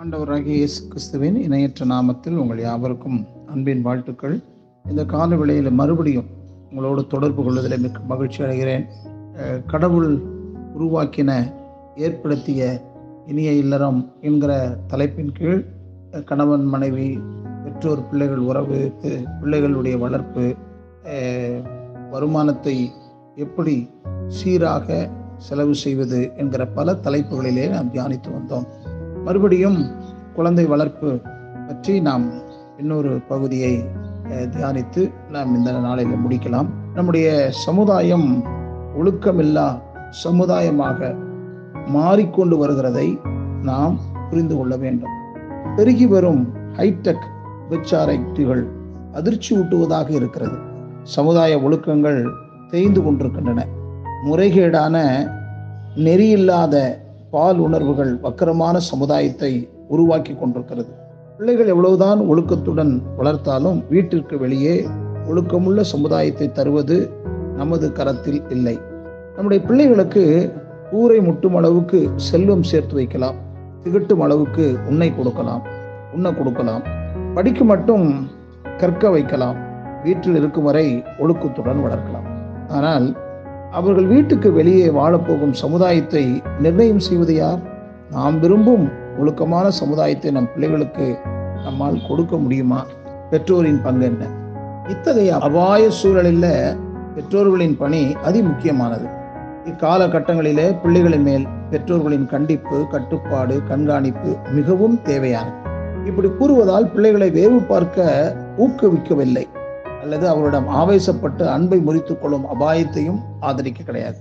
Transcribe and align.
ஆண்டவராகிய 0.00 0.56
இயேசு 0.58 0.88
கிறிஸ்துவின் 0.88 1.36
இணையற்ற 1.42 1.86
நாமத்தில் 1.86 2.36
உங்கள் 2.36 2.60
யாவருக்கும் 2.60 3.26
அன்பின் 3.46 3.82
வாழ்த்துக்கள். 3.82 4.42
இந்த 4.88 5.04
கால 5.04 5.36
வேளையில் 5.36 5.70
மறுபடியும் 5.70 6.28
உங்களோடு 6.70 7.06
தொடர்பு 7.06 7.44
கொள்வதில் 7.44 7.80
மிக்க 7.80 8.00
மகிழ்ச்சி 8.00 8.42
அடைகிறேன். 8.42 8.84
கடவுள் 9.66 10.10
உருவாக்கின 10.78 11.30
ஏற்படுத்திய 11.96 12.60
இனிய 13.26 13.52
இல்லறம் 13.52 14.12
என்கிற 14.20 14.52
தலைப்பின் 14.86 15.32
கீழ் 15.32 15.64
கணவன் 16.24 16.64
மனைவி 16.64 17.18
பெற்றோர் 17.64 18.08
பிள்ளைகள் 18.08 18.42
உறவு 18.50 18.92
பிள்ளைகளுடைய 19.42 19.98
வளர்ப்பு 19.98 20.54
வருமானத்தை 22.10 22.76
எப்படி 23.34 23.76
சீராக 24.28 25.08
செலவு 25.36 25.74
செய்வது 25.74 26.20
என்கிற 26.36 26.62
பல 26.66 26.92
தலைப்புகளிலே 26.92 27.64
நாம் 27.70 27.92
தியானித்து 27.92 28.28
வந்தோம். 28.36 28.66
மறுபடியும் 29.24 29.78
குழந்தை 30.34 30.64
வளர்ப்பு 30.66 31.10
பற்றி 31.66 31.94
நாம் 32.00 32.24
இன்னொரு 32.78 33.12
பகுதியை 33.28 33.74
தியானித்து 34.54 35.02
நாம் 35.30 35.54
இந்த 35.54 35.72
நாளில் 35.72 36.14
முடிக்கலாம். 36.24 36.68
நம்முடைய 36.94 37.26
சமுதாயம் 37.50 38.28
ஒழுக்கமில்லா 39.00 39.68
சமுதாயமாக 40.24 41.14
மாறிக்கொண்டு 41.86 42.56
வருகிறதை 42.62 43.08
நாம் 43.62 43.98
புரிந்து 44.30 44.54
கொள்ள 44.56 44.76
வேண்டும். 44.76 45.14
பெருகி 45.76 46.06
வரும் 46.06 46.42
ஹைடெக் 46.76 47.26
விச்சாரைட்டுகள் 47.70 48.64
அதிர்ச்சி 49.12 49.50
ஊட்டுவதாக 49.56 50.08
இருக்கிறது. 50.10 50.56
சமுதாய 51.06 51.56
ஒழுக்கங்கள் 51.56 52.26
தேய்ந்து 52.70 53.02
கொண்டிருக்கின்றன. 53.02 53.66
முறைகேடான 54.30 54.96
நெறியில்லாத 55.96 56.98
பால் 57.30 57.58
உணர்வுகள் 57.58 58.20
வக்கரமான 58.20 58.76
சமுதாயத்தை 58.76 59.68
உருவாக்கி 59.88 60.34
கொண்டிருக்கிறது. 60.34 60.88
பிள்ளைகள் 61.36 61.66
எவ்வளவுதான் 61.66 62.20
ஒழுக்கத்துடன் 62.20 63.02
வளர்த்தாலும் 63.18 63.84
வீட்டிற்கு 63.88 64.38
வெளியே 64.38 64.88
ஒழுக்கமுள்ள 65.28 65.80
சமுதாயத்தை 65.80 66.52
தருவது 66.52 67.10
நமது 67.56 67.92
கரத்தில் 67.92 68.42
இல்லை. 68.48 68.78
நம்முடைய 69.34 69.64
பிள்ளைகளுக்கு 69.64 70.52
ஊரை 70.92 71.20
முட்டும் 71.20 71.56
அளவுக்கு 71.56 72.10
செல்வம் 72.16 72.62
சேர்த்து 72.62 72.94
வைக்கலாம். 72.94 73.34
திகட்டும் 73.84 74.20
அளவுக்கு 74.20 74.78
உன்னை 74.88 75.14
கொடுக்கலாம். 75.14 75.62
உண்ண 76.14 76.32
கொடுக்கலாம். 76.32 76.82
படிக்க 77.34 77.64
மட்டும் 77.64 78.28
கற்க 78.76 79.10
வைக்கலாம். 79.10 79.65
வீட்டில் 80.06 80.38
இருக்கும் 80.40 80.66
வரை 80.68 80.86
ஒழுக்கத்துடன் 81.22 81.80
வளர்க்கலாம். 81.84 82.26
ஆனால் 82.76 83.06
அவர்கள் 83.78 84.08
வீட்டுக்கு 84.12 84.48
வெளியே 84.58 84.86
வாழப்போகும் 84.98 85.54
சமுதாயத்தை 85.62 86.24
நிர்ணயம் 86.64 87.02
செய்வது 87.06 87.34
யார்? 87.34 87.60
நாம் 88.14 88.36
விரும்பும் 88.40 88.86
ஒழுக்கமான 89.20 89.66
சமுதாயத்தை 89.80 90.30
நம் 90.36 90.50
பிள்ளைகளுக்கு 90.54 91.06
நம்மால் 91.64 92.04
கொடுக்க 92.08 92.36
முடியுமா? 92.36 92.80
பெற்றோரின் 93.30 93.80
பங்கு 93.86 94.06
என்ன? 94.10 94.24
இத்தகைய 94.94 95.38
அபாய 95.46 95.84
சூழலில் 96.00 96.48
பெற்றோர்களின் 97.14 97.76
பணி 97.82 98.02
அதி 98.28 98.40
முக்கியமானது 98.48 99.06
இக்காலகட்டங்களிலே 99.70 100.66
பிள்ளைகளின் 100.82 101.26
மேல் 101.28 101.46
பெற்றோர்களின் 101.70 102.26
கண்டிப்பு 102.32 102.76
கட்டுப்பாடு 102.92 103.54
கண்காணிப்பு 103.70 104.32
மிகவும் 104.58 104.96
தேவையானது. 105.02 105.58
இப்படி 106.08 106.28
கூறுவதால் 106.38 106.90
பிள்ளைகளை 106.94 107.28
வேவு 107.38 107.58
பார்க்க 107.72 108.04
ஊக்குவிக்கவில்லை. 108.64 109.44
அல்லது 110.06 110.28
அவரிடம் 110.28 110.68
ஆவேசப்பட்டு 110.68 111.44
அன்பை 111.44 111.78
முறித்துக் 111.78 112.20
கொள்ளும் 112.20 112.46
அபாயத்தையும் 112.54 113.20
ஆதரிக்க 113.40 113.82
கிடையாது. 113.82 114.18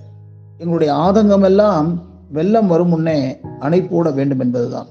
எங்களுடைய 0.58 0.94
ஆதங்கம் 0.94 1.44
எல்லாம் 1.44 2.02
வெள்ளம் 2.32 2.68
வரும் 2.68 2.88
முன்னே 2.88 3.38
அணைப்போட 3.60 4.14
வேண்டும் 4.14 4.40
என்பதுதான். 4.40 4.88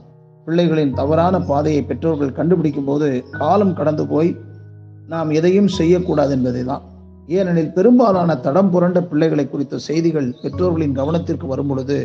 பிள்ளைகளின் 0.46 0.92
தவறான 0.92 1.40
பாதையை 1.40 1.82
பெற்றோர்கள் 1.82 2.32
கண்டுபிடிக்கும் 2.32 2.84
போது 2.84 3.24
காலம் 3.30 3.74
கடந்து 3.74 4.06
போய் 4.06 4.36
நாம் 5.08 5.30
எதையும் 5.30 5.68
செய்யக்கூடாது 5.68 6.32
என்பதுதான். 6.32 6.82
ஏனெனில் 7.26 7.72
பெரும்பாலான 7.72 8.36
தடம் 8.36 8.70
புரண்ட 8.70 9.02
பிள்ளைகளை 9.02 9.48
குறித்த 9.48 9.78
செய்திகள் 9.78 10.28
பெற்றோர்களின் 10.42 10.96
கவனத்திற்கு 10.96 11.46
வரும் 11.46 11.66
பொழுது 11.66 11.98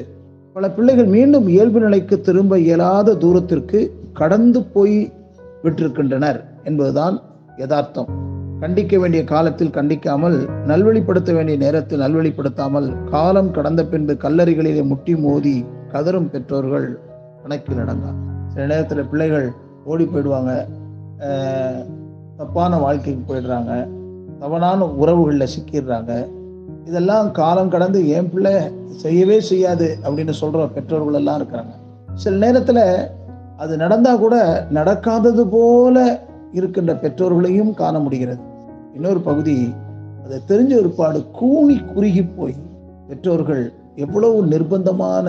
பல 0.53 0.72
பிள்ளைகள் 0.72 1.06
மீண்டும் 1.06 1.47
இயல்பு 1.47 1.80
நிலைக்கு 1.80 2.22
திரும்ப 2.22 2.59
இயலாத 2.59 3.16
தூரத்திற்கு 3.16 3.81
கடந்து 4.13 4.62
போய் 4.63 5.13
விட்டிருக்கின்றனர் 5.63 6.42
என்பதுதான் 6.63 7.22
யதார்த்தம். 7.58 8.09
கண்டிக்க 8.59 9.00
வேண்டிய 9.00 9.24
காலத்தில் 9.24 9.70
கண்டிக்காமல் 9.70 10.38
நல்வழிப்படுத்த 10.68 11.34
வேண்டிய 11.34 11.58
நேரத்தில் 11.58 12.00
நல்வழிப்படுத்தாமல் 12.00 13.03
காலம் 13.03 13.52
கடந்த 13.52 13.86
பின்பு 13.86 14.14
கல்லறைகளிலே 14.14 14.84
முட்டி 14.84 15.16
மோதி 15.16 15.66
கதறும் 15.92 16.30
பெற்றோர்கள் 16.30 17.00
கணக்கில் 17.42 17.78
அடங்கா 17.78 18.12
சில 18.48 18.66
நேரத்தில் 18.66 19.06
பிள்ளைகள் 19.06 19.52
ஓடி 19.86 20.06
போயிடுவாங்க. 20.06 20.52
தப்பான 22.38 22.78
வாழ்க்கைக்கு 22.78 23.34
போயிடுறாங்க. 23.34 23.88
தவறான 24.40 24.86
உறவுகளில் 24.86 25.53
சிக்கிடுறாங்க. 25.56 26.12
இதெல்லாம் 26.86 27.31
காலம் 27.31 27.69
கடந்து 27.69 28.09
என் 28.09 28.30
பிள்ளை 28.30 28.53
செய்யவே 28.90 29.40
செய்யாது 29.42 29.98
அப்படின்னு 30.03 30.30
சொல்கிற 30.30 30.68
பெற்றோர்கள் 30.68 31.14
எல்லாம் 31.14 31.40
இருக்கிறாங்க. 31.40 31.74
சில 32.14 32.36
நேரத்தில் 32.46 32.84
அது 33.58 33.78
நடந்தால் 33.78 34.19
கூட 34.19 34.66
நடக்காதது 34.74 35.48
போல 35.52 36.28
இருக்கின்ற 36.52 36.94
பெற்றோர்களையும் 36.94 37.74
காண 37.74 38.00
முடிகிறது. 38.00 38.48
இன்னொரு 38.94 39.19
பகுதி 39.19 39.73
அதை 40.25 40.39
தெரிஞ்ச 40.47 40.73
ஒருபாடு 40.77 41.31
கூனி 41.31 41.77
குறுகி 41.94 42.23
போய் 42.23 42.55
பெற்றோர்கள் 43.07 43.73
எவ்வளவு 43.95 44.45
நிர்பந்தமான 44.45 45.27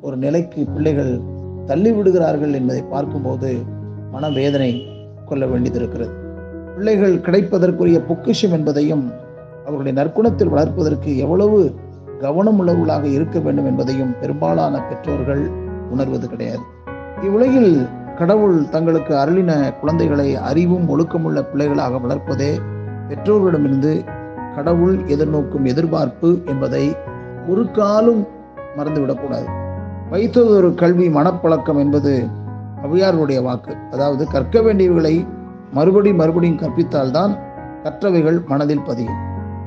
ஒரு 0.00 0.16
நிலைக்கு 0.16 0.64
பிள்ளைகள் 0.64 1.20
தள்ளி 1.66 1.92
விடுகிறார்கள் 1.92 2.52
என்பதை 2.52 2.82
பார்க்கும்போது 2.82 3.50
மனவேதனை 4.10 4.72
கொள்ள 5.24 5.46
வேண்டியதிருக்கிறது 5.46 6.14
பிள்ளைகள் 6.74 7.14
கிடைப்பதற்குரிய 7.18 7.98
பொக்கிஷம் 8.06 8.52
என்பதையும் 8.52 9.12
அவர்களுடைய 9.66 9.94
நற்குணத்தில் 10.00 10.52
வளர்ப்பதற்கு 10.52 11.16
எவ்வளவு 11.16 11.74
கவனம் 12.20 12.58
உள்ளவர்களாக 12.60 13.04
இருக்க 13.04 13.38
வேண்டும் 13.38 13.66
என்பதையும் 13.66 14.14
பெரும்பாலான 14.20 14.80
பெற்றோர்கள் 14.82 15.42
உணர்வது 15.90 16.28
கிடையாது. 16.28 16.62
இவ்வுலகில் 17.22 17.86
கடவுள் 18.18 18.68
தங்களுக்கு 18.68 19.14
அருளின 19.14 19.78
குழந்தைகளை 19.80 20.36
அறிவும் 20.36 20.88
ஒழுக்கமுள்ள 20.88 21.42
பிள்ளைகளாக 21.42 21.98
வளர்ப்பதே 21.98 22.60
பெற்றோர்களிடமிருந்து 23.08 24.04
கடவுள் 24.54 24.96
எதிர்நோக்கும் 24.96 25.64
எதிர்பார்ப்பு 25.64 26.42
என்பதை 26.44 26.96
ஒரு 27.48 27.70
காலும் 27.70 28.26
மறந்துவிடக்கூடாது. 28.76 29.48
வைத்ததொரு 30.10 30.74
கல்வி 30.74 31.08
மனப்பழக்கம் 31.08 31.78
என்பது 31.78 32.26
அவ்வையாருடைய 32.82 33.42
வாக்கு. 33.42 33.76
அதாவது 33.90 34.26
கற்க 34.26 34.60
வேண்டியவர்களை 34.60 35.26
மறுபடி 35.72 36.14
மறுபடியும் 36.14 36.56
கற்பித்தால்தான் 36.56 37.38
கற்றவைகள் 37.82 38.46
மனதில் 38.46 38.82
பதியும். 38.82 39.18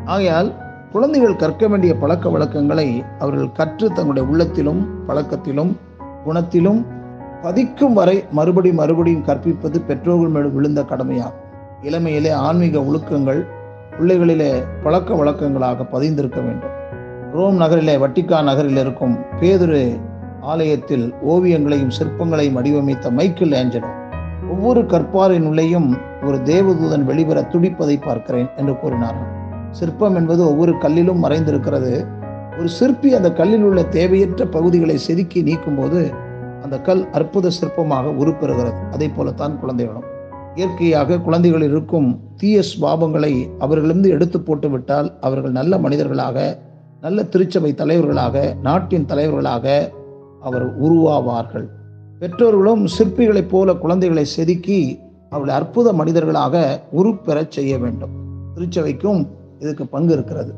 ஆகையால் 0.05 0.53
குழந்தைகள் 0.91 1.35
கற்க 1.35 1.67
வேண்டிய 1.67 1.95
பழக்க 1.95 2.29
வழக்கங்களை 2.29 3.03
அவர்கள் 3.19 3.51
கற்று 3.51 3.87
தங்களுடைய 3.87 4.29
உள்ளத்திலும் 4.29 4.87
பழக்கத்திலும் 5.07 5.75
குணத்திலும் 6.25 6.85
பதிக்கும் 7.41 7.93
வரை 7.93 8.25
மறுபடி 8.31 8.73
மறுபடியும் 8.73 9.25
கற்பிப்பது 9.25 9.81
பெற்றோர்கள் 9.81 10.29
மேலும் 10.29 10.53
விழுந்த 10.53 10.83
கடமையாகும். 10.83 11.49
இளமையிலே 11.81 12.31
ஆன்மீக 12.31 12.79
ஒழுக்கங்கள் 12.79 13.47
பிள்ளைகளிலே 13.99 14.63
பழக்க 14.83 15.13
வழக்கங்களாக 15.13 15.85
பதிந்திருக்க 15.91 16.39
வேண்டும். 16.41 16.73
ரோம் 17.33 17.55
நகரிலே 17.55 17.97
வட்டிக்கா 17.97 18.43
நகரில் 18.43 18.77
இருக்கும் 18.77 19.19
பேதுரு 19.39 19.99
ஆலயத்தில் 20.41 21.13
ஓவியங்களையும் 21.25 21.93
சிற்பங்களையும் 21.99 22.53
வடிவமைத்த 22.53 23.11
மைக்கேல் 23.11 23.51
ஏஞ்சலோ 23.51 23.89
ஒவ்வொரு 24.49 24.81
கற்பாரின் 24.81 25.45
உள்ளேயும் 25.45 25.97
ஒரு 26.23 26.37
தேவதூதன் 26.37 27.03
வெளிவர 27.03 27.41
துடிப்பதை 27.41 28.01
பார்க்கிறேன் 28.01 28.49
என்று 28.55 28.79
கூறினார்கள் 28.79 29.29
சிற்பம் 29.71 30.15
என்பது 30.15 30.45
ஒவ்வொரு 30.45 30.71
கல்லிலும் 30.71 31.23
மறைந்திருக்கிறது. 31.23 32.07
ஒரு 32.59 32.69
சிற்பி 32.69 33.15
அந்த 33.15 33.33
கல்லில் 33.33 33.63
உள்ள 33.63 33.83
தேவையற்ற 33.83 34.45
பகுதிகளை 34.45 34.97
செதுக்கி 34.97 35.43
நீக்கும்போது 35.43 36.13
அந்த 36.63 36.79
கல் 36.79 37.09
அற்புத 37.09 37.49
சிற்பமாக 37.61 38.15
உருப்பெறுகிறது. 38.23 38.91
அதை 38.91 39.09
போலத்தான் 39.09 39.59
குழந்தைகளும். 39.59 40.03
இயற்கையாக 40.55 41.19
குழந்தைகளில் 41.19 41.69
இருக்கும் 41.69 42.19
தீய 42.37 42.61
சுவாபங்களை 42.71 43.49
அவர்களிருந்து 43.59 44.09
எடுத்து 44.09 44.41
போட்டுவிட்டால் 44.41 45.19
அவர்கள் 45.19 45.51
நல்ல 45.51 45.77
மனிதர்களாக 45.77 46.57
நல்ல 47.01 47.23
திருச்சபை 47.23 47.73
தலைவர்களாக 47.73 48.55
நாட்டின் 48.61 49.05
தலைவர்களாக 49.05 49.91
அவர் 50.41 50.81
உருவாவார்கள். 50.83 51.67
பெற்றோர்களும் 52.19 52.87
சிற்பிகளைப் 52.97 53.49
போல 53.49 53.73
குழந்தைகளை 53.73 54.25
செதுக்கி 54.25 54.99
அவளை 55.29 55.55
அற்புத 55.55 55.93
மனிதர்களாக 55.93 56.81
உருப்பெறச் 56.95 57.51
செய்ய 57.51 57.77
வேண்டும். 57.77 58.09
திருச்சபைக்கும் 58.55 59.27
இதுக்கு 59.59 59.87
பங்கு 59.87 60.13
இருக்கிறது. 60.13 60.53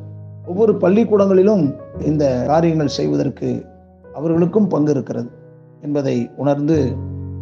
ஒவ்வொரு 0.46 0.78
பள்ளிக்கூடங்களிலும் 0.78 1.76
இந்த 2.06 2.44
காரியங்கள் 2.48 2.88
செய்வதற்கு 2.88 3.66
அவர்களுக்கும் 4.14 4.68
பங்கு 4.68 4.92
இருக்கிறது 4.92 5.30
என்பதை 5.82 6.30
உணர்ந்து 6.36 6.96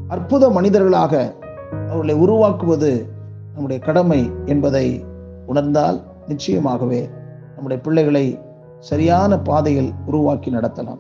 அற்புத 0.08 0.50
மனிதர்களாக 0.50 1.40
அவர்களை 1.72 2.16
உருவாக்குவது 2.16 3.08
நம்முடைய 3.54 3.82
கடமை 3.82 4.32
என்பதை 4.46 5.06
உணர்ந்தால் 5.46 6.02
நிச்சயமாகவே 6.28 7.10
நம்முடைய 7.54 7.84
பிள்ளைகளை 7.84 8.40
சரியான 8.80 9.40
பாதையில் 9.40 9.92
உருவாக்கி 10.06 10.52
நடத்தலாம். 10.52 11.00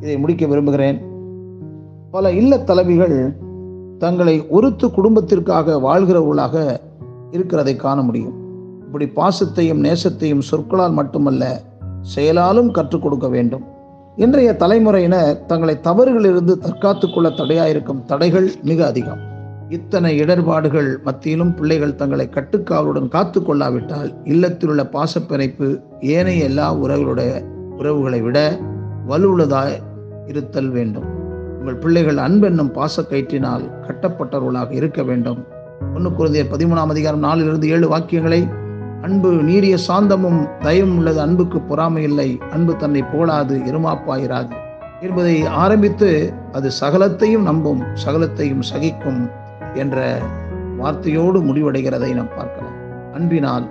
இதை 0.00 0.18
முடிக்க 0.18 0.46
விரும்புகிறேன். 0.46 1.02
பல 2.10 2.32
இல்ல 2.32 2.58
தலைவிகள் 2.58 3.36
தங்களை 3.98 4.46
ஒருத்து 4.48 4.90
குடும்பத்திற்காக 4.90 5.76
வாழ்கிறவர்களாக 5.76 6.80
இருக்கிறதை 7.30 7.76
காண 7.76 8.02
முடியும். 8.02 8.38
இப்படி 8.80 9.06
பாசத்தையும் 9.06 9.80
நேசத்தையும் 9.80 10.40
சொற்களால் 10.40 10.92
மட்டுமல்ல 10.92 11.60
செயலாலும் 12.00 12.70
கற்றுக் 12.70 13.02
கொடுக்க 13.02 13.28
வேண்டும். 13.28 13.64
இன்றைய 14.16 14.56
தலைமுறையினர் 14.56 15.46
தங்களை 15.46 15.78
தவறுகளிலிருந்து 15.84 16.58
தற்காத்துக் 16.58 17.14
கொள்ள 17.14 17.28
தடையாயிருக்கும் 17.28 18.04
தடைகள் 18.04 18.52
மிக 18.62 18.86
அதிகம். 18.86 19.29
இத்தனை 19.70 20.10
இடர்பாடுகள் 20.18 20.88
மத்தியிலும் 21.04 21.54
பிள்ளைகள் 21.54 21.94
தங்களை 21.94 22.28
கட்டுக்காவலுடன் 22.28 23.08
காத்து 23.08 23.42
கொள்ளாவிட்டால் 23.42 24.10
இல்லத்தில் 24.24 24.68
உள்ள 24.68 24.82
பாசப்பிணைப்பு 24.84 25.66
ஏனைய 26.00 26.44
எல்லா 26.44 26.66
உறவுகளுடைய 26.74 27.32
உறவுகளை 27.76 28.20
விட 28.20 28.38
வலுவுள்ளதாய் 29.06 29.76
இருத்தல் 30.26 30.70
வேண்டும். 30.70 31.06
உங்கள் 31.58 31.78
பிள்ளைகள் 31.78 32.16
அன்பென்னும் 32.16 32.72
பாசக்கயிற்றினால் 32.74 33.64
கட்டப்பட்டவர்களாக 33.86 34.70
இருக்க 34.70 35.02
வேண்டும். 35.02 35.40
ஒன்று 35.94 36.10
குழந்தைய 36.10 36.44
பதிமூணாம் 36.52 36.92
அதிகாரம் 36.94 37.20
நாலிலிருந்து 37.20 37.68
ஏழு 37.68 37.86
வாக்கியங்களை 37.88 38.40
அன்பு 39.02 39.30
நீரிய 39.42 39.76
சாந்தமும் 39.88 40.40
தயவும் 40.62 40.96
உள்ளது 40.96 41.20
அன்புக்கு 41.20 41.60
பொறாமை 41.60 42.02
இல்லை 42.02 42.38
அன்பு 42.52 42.76
தன்னை 42.76 43.02
போலாது 43.02 43.54
இருமாப்பாயிராது 43.70 44.54
என்பதை 45.00 45.36
ஆரம்பித்து 45.46 46.08
அது 46.52 46.70
சகலத்தையும் 46.80 47.42
நம்பும் 47.42 47.82
சகலத்தையும் 48.06 48.64
சகிக்கும் 48.70 49.22
என்ற 49.74 50.18
வார்த்தையோடு 50.78 51.40
முடிவடைகிறதை 51.40 52.14
நாம் 52.14 52.34
பார்க்கலாம். 52.36 52.72
அன்பினால் 53.12 53.70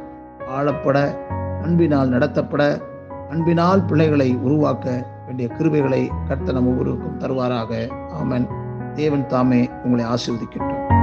ஆளப்பட 0.57 1.17
அன்பினால் 1.63 2.09
நடத்தப்பட 2.09 2.81
அன்பினால் 3.29 3.85
பிள்ளைகளை 3.85 4.35
உருவாக்க 4.35 5.05
வேண்டிய 5.25 5.49
கிருபைகளை 5.57 6.09
கர்த்த 6.29 6.53
நம் 6.53 6.67
ஒவ்வொருவருக்கும் 6.67 7.19
தருவாராக. 7.19 7.87
ஆமன். 8.23 8.47
தேவன் 8.93 9.27
தாமே 9.27 9.69
உங்களை 9.83 10.05
ஆசிர்வதிக்கின்றோம் 10.05 10.98